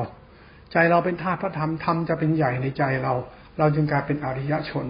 [0.72, 3.14] ใจเราเป็นธาตุพระธรรมธรรมจะเป็นใหญ่ในใจเรา
[3.58, 4.86] เราจึงกลายเป็นอริยชน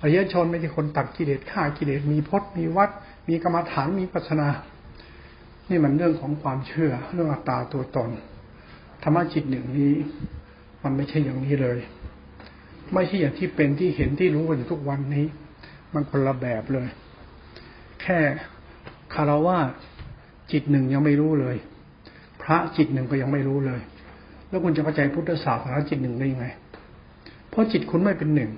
[0.00, 2.90] อริยชนไม่ใช่คนตัดกิเลสฆ่ากิเลสมีพจน์มีวัด
[3.28, 4.48] มีกรรมฐานมีปัสนา
[5.70, 8.10] นี่มันเรื่องของความเชื่อเรื่องอัตตาตัวตน
[9.02, 9.94] ธรรมะจิตหนึ่งนี้
[10.82, 11.78] มันไม่ใช่อย่างนี้เลย
[12.94, 15.26] ไม่ใช่อย่างที่เป็นที่เห็นที่รู้กันอยู่ทุกวันนี้
[15.94, 16.88] มันคนละแบบเลย
[18.02, 18.18] แค่
[19.14, 19.58] คารวะ
[20.52, 21.56] จิตหนึ่งยังไม่รู้เลย
[22.42, 23.80] พระจิตหนึ่งก็ยังไม่รู้เลย
[24.48, 26.46] แล้วคุณจะเข้าใจพุทธศาสนาจิตหนึ่งได้ยังไง
[27.48, 28.50] เพราะจิตคุณไม่เป็นหนึ่ง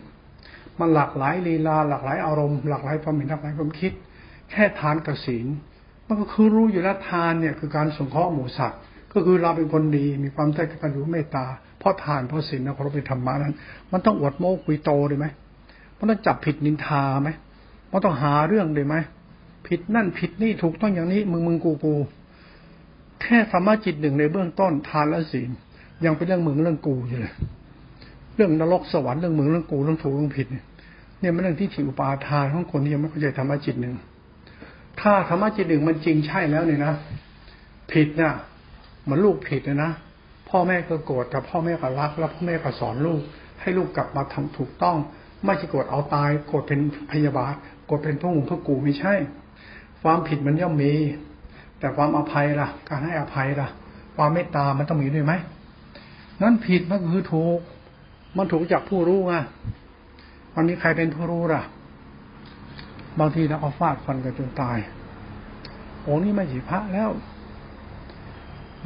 [0.80, 3.92] มันหลากหลายลีลา หลากหลายอารมณ์ หลากหลายความเห็นหลากหลายความคิด
[4.50, 5.46] แค่ทานกับศีล
[6.06, 8.80] มันก็คือรู้อยู่แล้วทานเนี่ยคือการสงเคราะห์หมู่สัตว์
[9.14, 11.44] ก็คือเราเป็นคนดีมีความใจกตัญญูเมตตา
[11.78, 13.54] เพราะทานเพราะศีลนะเพราะเป็นธรรมะนั้น
[13.92, 15.26] มันต้องอวดโม้คุยโตเลยไหม
[15.98, 17.28] มันต้องจับผิดนินทาไหม
[17.90, 18.96] มันต้องหาเรื่องเลยไหม
[19.66, 21.94] ผิดนั่นผิดนี่ถูกต้องอย่างนี้มึงมึงกูกู
[23.22, 25.50] แค่ธรรมะจิตหนึ่งในเบื้องต้นทานและศีล
[26.04, 27.34] ยังเป็นเรื่องมึงเรื่องกูอยู่เลย
[28.36, 30.64] เรื่องนรกสวรรค์เรื่องมึงเรื่องกูเรื่องถูกเรื่องผิดเนี่ย
[31.20, 33.94] เนี่ยมันเรื่องที่ถิอุปาทานของคนที่ยังไม่เข้าใจธรรมะจิตหนึ่ง
[35.00, 36.92] ถ้าธรรมะจิตหนึ่งมันจริงใช่แล้วเนี่ยนะ
[37.92, 38.32] ผิดเนี่ย
[39.02, 39.92] เหมือนลูกผิดนะนะ
[40.48, 43.20] พ่อแม่ก็โกรธแต่พ่อแม่ก็รัก แล้วพ่อแม่ก็สอนลูก
[43.60, 44.96] ให้ลูกกลับมาทำถูกต้อง
[45.44, 47.54] ไม่ใช่โกรธเอาตายโกรธเป็นพยาบาท
[47.86, 49.14] โกรธเป็นพวกหงพวกกูไม่ใช่
[50.02, 50.92] ความผิดมันย่อมมี
[51.78, 53.68] แต่ความอภัยล่ะ การให้อภัยล่ะ
[54.16, 55.32] ความเมตตามันต้องมีด้วยไหม
[56.42, 57.58] นั้นผิดมันคือถูก
[58.36, 59.34] มันถูกจากผู้รู้ไง
[60.54, 61.62] มันมีใครเป็นผู้รู้ล่ะ
[63.20, 64.78] บางทีเราเอาฟาดฟันกันจนตาย
[66.02, 67.10] โอ้นี่ไม่ใช่พระแล้ว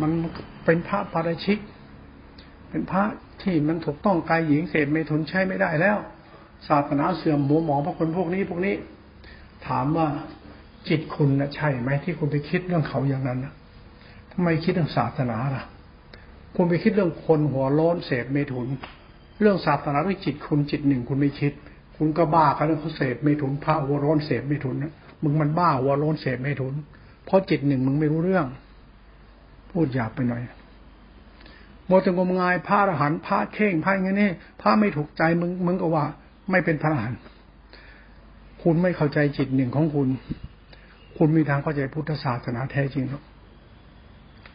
[0.00, 0.10] มัน
[0.64, 1.58] เป็นพระปาราชิก
[2.70, 3.02] เป็นพระ
[3.42, 5.98] ที่มันถูกต้องกายหญิงเสพเมถุนใช้ไม่ได้แล้ว
[6.68, 8.74] ศาสนาเสื่อมหมัวหมองพวกคนพวกนี้พวกนี้
[9.66, 10.06] ถามว่า
[10.88, 13.52] จิตคุณนะใช่ไหมที่คุณไปคิดเรื่องเขาอย่างนั้นนะ
[14.32, 15.64] ทำไมคิดเรื่องศาสนาล่ะ
[16.54, 18.66] คุณไปคิดเรื่องคนหัวโล้นเสพเมถุน
[19.40, 21.52] เรื่องศาสนาด้วยจิตคุณจิตหนึ่งคุณไม่คิด
[21.96, 26.74] คุณก็บ้ากันเรื่องเขาเสพเมถุนพระหัวโล้นเสพเมถุนนะมึงมันบ้าหัวโล้นเสพเมถุน
[27.24, 28.46] เพราะจิตหนึ่งมึงไม่รู้เรื่อง
[29.76, 30.42] พูดหยาบไปหน่อย
[31.86, 36.04] โมตงมงายพระอรหันต์พระเข่งพระอย่างนี้พระไม่ถูกใจมึงมึงก็ว่า
[36.50, 37.18] ไม่เป็นพระอรหันต์
[38.62, 40.08] คุณไม่เข้าใจจิตหนึ่งของคุณ
[41.16, 43.22] คุณมีทางเข้าใจพุทธศาสนาแท้จริงหรอก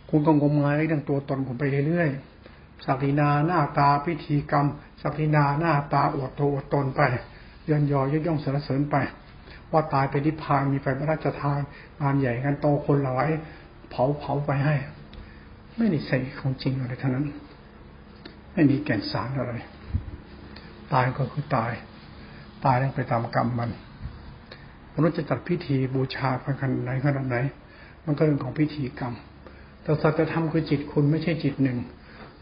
[0.09, 4.67] คุณก็งมงายเรื่องตัวตนคุณไปเรื่อยๆสักดินาหน้าตาพิธีกรรม
[5.01, 7.01] สักดินาหน้าตาอวดตัวอวดตนไป
[7.69, 8.95] ยันยอยย่องสรรเสริญไป
[9.71, 11.59] ว่าตายไปนิพพานมีไฟพระราชทาน
[12.01, 13.27] งานใหญ่งานโตคนหลาย
[13.89, 14.75] เผาเผาไปให้
[15.81, 17.25] ไม่ได้ใส่ของจริงอะไรทั้งนั้น
[18.53, 19.53] ไม่มีแก่นสารอะไร
[20.93, 21.71] ตายก็คือตาย
[22.65, 23.69] ตายต้องไปตามกรรมมัน
[24.93, 27.37] มนุษย์จะจัดพิธีบูชาขนาดไหนขนาดไหน
[28.05, 29.13] มันก็เรื่องของพิธีกรรม
[29.81, 31.77] แต่สัจธรรมคือจิตคุณไม่ใช่จิตหนึ่ง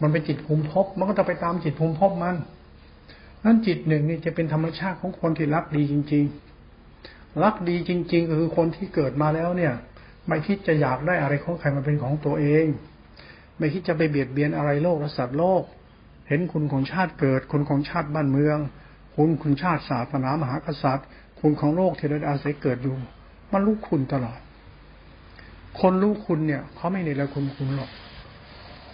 [0.02, 2.36] มันเป็นจิตภูมิภพ มันก็จะไปตามจิตภูมิภพมัน
[3.46, 6.26] นั้นจิตหนึ่งนี่จะเป็นธรรมชาติของคนที่รักดีจริง
[6.82, 9.74] ๆ รักดีจริง ๆ คือคนที่เกิดมาแล้วเนี่ย
[10.28, 12.66] ไม่คิดจะอยากได้อะไรของใครมาเป็นของตัวเอง
[13.60, 15.64] ไม่คิดจะไปเบียดเบียนอะไรโลกและสัตว์โลก
[16.28, 18.58] เห็นคุณของชาติเกิด คุณของชาติบ้านเมือง
[19.16, 21.08] คุณคุณชาติศาสนามหากษัตริย์
[21.40, 22.96] คุณของโลกที่เราอาศัยเกิดอยู่
[23.52, 24.40] มันรู้คุณตลอด
[25.80, 27.92] คนรู้คุณเนี่ยเขาไม่ในละคุณคุณหรอก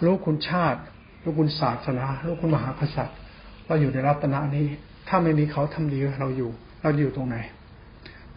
[0.04, 0.80] รู้คุณชาติ
[1.22, 3.16] รู้คุณศาสนารู้คุณมหากษัตริย์
[3.66, 4.66] เราอยู่ในรัตนะนี้
[5.08, 6.50] ถ้าไม่มีเขาทำดีเราอยู่
[6.82, 7.36] เราอยู่ตรงไหน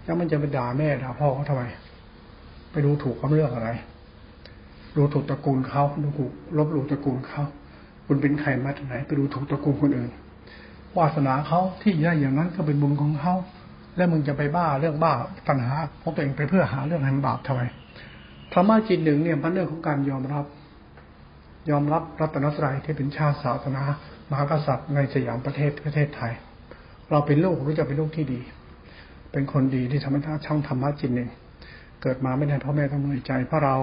[0.04, 1.64] แล้วมันจะไปด่าแม่ด่าพ่อเขาทำไม
[2.72, 3.70] ไปดูถูกเขาเรื่องอะไร
[4.98, 7.44] ดูถูกตระกูลเขาดูถูกลบหลู่ตระกูลเขา
[8.08, 10.12] คุณเป็นใครมาจากไหนไปดูถูกตระกูลคนอื่น
[10.98, 13.34] วาสนาเขาที่ได้อย่างนั้นก็เป็นบุญของเขา
[13.96, 15.14] แล้วมึงจะไปบ้าเรื่องบ้า
[15.48, 17.62] ตัณหาของตัวเองไปเพื่อหาเรื่องให้มันบาปทำไม
[18.54, 20.46] ธรรมะจิตหนึ่งเนี่ยมันเรื่องของการยอมรับ
[21.70, 23.84] ยอมรับรัตนตรัยที่เป็นชาติศาสนา
[24.30, 26.34] มหากษัตริย์ในสยามประเทศประเทศไทย
[27.10, 28.40] เราเป็นลูกรู้จะเป็นลูกที่ดี
[29.32, 31.30] เป็นคนดีที่ทำให้ท่าช่างธรรมะจิตหนึ่ง
[32.02, 33.76] เกิดมาไม่ได้พ่อแม่ต้องเหนื่อยใจเพราะเรา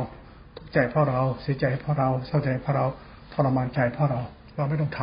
[0.57, 2.85] ทุกใจเพราะเราเสียใจเพราะเราเศร้าใจเพราะเรา
[3.33, 4.21] ทรมานใจเพราะเรา
[4.57, 5.01] เราไม่ต้องท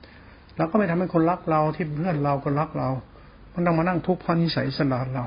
[0.00, 2.88] ำเราก็ไม่ทำให้คนรักเราที่เพื่อนเราก็รักเรา
[3.52, 5.24] มันต้องมานั่งทุกข์เพราะนิสัยสนานเรา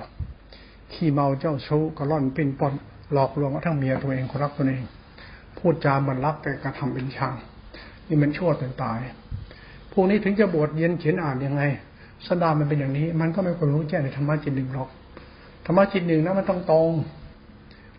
[0.93, 2.73] ขี้เมาเจ้าชู้ก็ล่อนปิ้นปอน
[3.13, 4.83] หลอกลวงกระทั่งเมียตัวเองคนรักตัวเอง
[5.57, 7.35] พูดจาบันรักแต่กระทำเป็นช่าง
[8.07, 8.99] นี่มันชั่วจนตาย
[9.91, 11.63] พวกนี้ถึงจะบวชเย็นเขียนอ่านยังไง
[12.27, 14.89] สดามันเป็นอย่างนี้ มันก็ไม่ควรรู้แจ้งในธรรมะจิตหนึ่งหรอก
[15.65, 16.91] ธรรมะจิตหนึ่งนะมันต้องตรง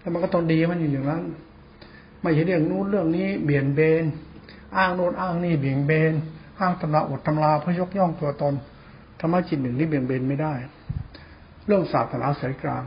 [0.00, 1.22] แล้วมันก็ต้องดีมันอยู่อย่างนั้น
[2.24, 4.04] ไม่ใช่เรื่องนู้นเรื่องนี้เบี่ยนเบน
[4.76, 6.12] อ้างโน้นอ้างนี่เบี่ยงเบน
[6.60, 8.54] อ้างตำราอดตำราเพื่อยกย่องตัวตน
[9.20, 10.52] ธรรมะจิตหนึ่งนี่เบี่ยงเบนไม่ได้
[11.66, 12.84] เรื่องศาสนาสายกลาง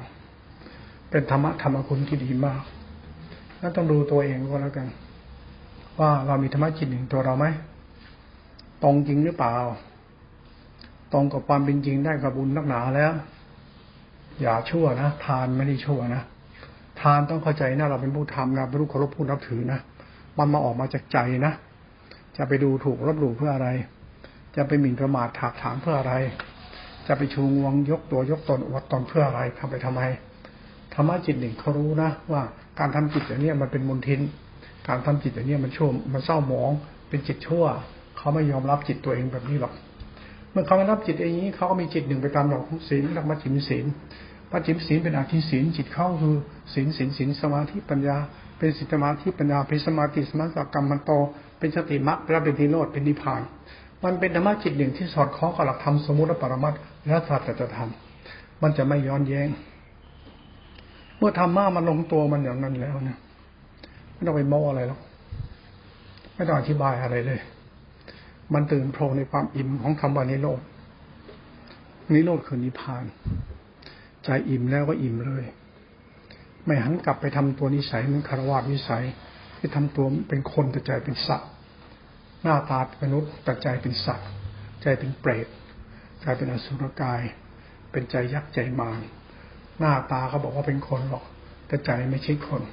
[1.10, 2.64] เป็นธรรมะธรรมคุณที่ดีมาก
[3.60, 4.88] แล้วต้องดูตัวเองก็แล้วกัน
[6.00, 7.46] ว่าเรามีธรรมะจิตหนึ่งตัวเราไหม
[8.84, 9.56] ตรงจริงหรือเปล่า
[11.14, 13.12] ตรงกับความเป็นจริงได้กับบุญนักหนาแล้ว
[14.42, 16.24] อย่าชั่วนะทานไม่ได้ชั่วนะ
[17.02, 19.80] ทานต้องเข้าใจนะเราเป็นผู้ทำนะเป็นผู้เคารพผู้นับถือนะ
[20.38, 21.54] มันมาออกมาจากใจนะ
[22.38, 23.70] จะไปดูถูกลบหลู่เพื่ออะไร
[24.56, 26.14] จะไปหมิ่นประมาทถากถางเพื่ออะไร
[27.08, 30.02] จะไปชูงวงยกตัวยกตนอวดตนเพื่ออะไรทำไปทำไม
[30.94, 32.42] ธรรมะจิตหนึ่งเขารู้นะว่า
[32.80, 34.22] การทำจิตอย่างนี้มันเป็นมลทิน
[34.88, 36.72] การทำจิตอย่างนี้มันชั่วมันเศร้าหมอง
[37.10, 37.66] เป็นจิตชั่ว
[38.18, 39.74] เขาไม่ยอมรับจิตตัวเองแบบนี้หรอก
[40.52, 43.86] เมื่อเขาไม่รับจิตอย่างนี้เขาก็มีจิตหนึ่งไปตามหลักของศีลหลักมัจฉิมศีล
[44.52, 46.36] มัจฉิมศีลเป็นอาทิศีลจิตเข้าคือ
[46.74, 48.18] ศีลศีลศีลสมาธิปัญญา
[48.58, 51.12] เป็นสิสมาธิปัญญาเป็นสมาธิสมาธิกรรมมันโต
[51.60, 53.42] เป็นสติมรรคและเป็นทีโนดเป็นนิพพาน
[54.04, 57.90] มันเป็นธรรมะจิตหนึ่งที่สอดคล้องกับหลักธรรมสมมติและปรมัตถ์และสัจธรรม
[58.62, 59.50] มันจะไม่ย้อนแย้ง
[61.18, 63.18] เมื่อธรรมะมันลงตัวมันอย่างนั้นแล้วเนี่ย
[64.14, 65.00] ไม่ต้องไปโม้อะไรหรอก
[66.36, 67.40] ไม่ต้องอธิบายอะไรเลย
[68.54, 70.62] มันตื่นโพลในความอิ่มของคำว่านิโรธ
[72.14, 73.06] นิโรธคือนิพพาน
[74.28, 75.44] ใจอิ่มแล้วก็อิ่มเลย
[76.66, 79.04] ไม่หันกลับไปทำตัวนิสัยมันคารวะนิสัย
[79.58, 81.50] ที่ทำตัวเป็นคนแต่ใจเป็นสัตว์
[82.44, 84.28] หน้าตาเป็นมนุษย์แต่ใจเป็นสัตว์
[84.82, 85.48] ใจเป็นเปรต
[86.22, 87.22] ใจเป็นอสุรกาย
[87.92, 89.00] เป็นใจยักษ์ใจมาร
[89.80, 91.26] หน้าตาเขาบอกว่าเป็นคนหรอก
[91.68, 92.64] แต่ใจไม่ใช่คน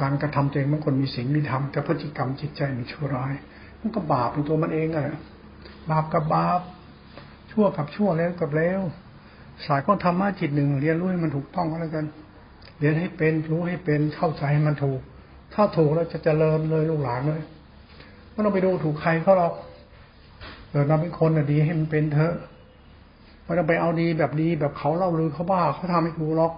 [0.00, 3.34] การกระทำตัวเองมันคนมีสิ่งมีธรรมแต่พฤติกรรมจิตใจมันชั่วร้าย
[3.80, 5.04] มันก็บาปเป็นตัวมันเองอะ
[5.90, 6.60] บาปกับบาป
[7.52, 8.80] ชั่วกับชั่วแล้วกับแล้ว
[9.66, 12.06] สายก็ธรรมะจิตหนึ่งเรียนรู้ให้มันถูกต้องก็แล้วกัน
[12.78, 15.00] เรียนให้เป็นรู้ให้เป็นเข้าใจให้มันถูก
[15.54, 17.40] ถ้าถูกแล้วจะเจริญเลยลูกหลานเลย
[18.32, 19.54] ไม่ต้องไปดูถูกใครเขาหรอก
[20.70, 22.34] เกิดมาเป็นคนดีให้มันเป็นเถอะ
[23.44, 26.52] ไม่ต้องไปเอาดีแบบดีแบบเขาเล่าลือเขาบ้าเขาทำให้กูหรอก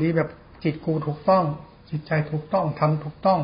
[0.00, 0.28] ดีแบบ
[0.64, 1.44] จิตกูถูกต้อง
[1.90, 3.40] จิตใจถูกต้องทำถูกต้อง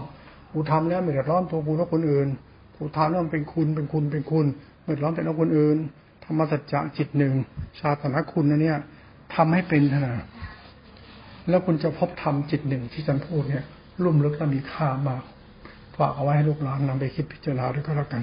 [0.53, 2.29] กูทำแล้วไม่เดือดร้อนตัวกูแล้วคนอื่น
[2.77, 4.47] กูทำแล้วมันเป็นคุณเป็นคุณเป็นคุณ
[4.83, 5.77] ไม่เดือดร้อนแต่ละคนอื่น
[6.29, 7.33] รรมสัจจะจิตหนึ่ง
[7.79, 8.79] ชาตนคุณนะเนี่ย
[9.35, 10.27] ทำให้เป็นเถอะ
[11.49, 13.65] แล้วคุณจะพบธรรมจิตหนึ่งที่ฉันพูดเนี่ย
[14.05, 15.23] ลุ่มลึกและมีค่ามาก
[15.99, 18.23] ฝากเอาไว้ให้ลูกหลานนำไปคิดพิจารณาด้วยก็แล้วกัน